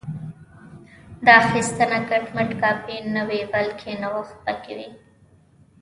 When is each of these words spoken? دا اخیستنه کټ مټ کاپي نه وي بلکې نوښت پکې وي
دا 1.25 1.33
اخیستنه 1.43 1.99
کټ 2.09 2.25
مټ 2.35 2.49
کاپي 2.61 2.97
نه 3.15 3.21
وي 3.27 3.41
بلکې 3.53 3.91
نوښت 4.01 4.35
پکې 4.45 4.73
وي 4.77 4.89